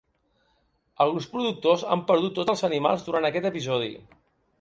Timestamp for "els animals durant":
2.55-3.29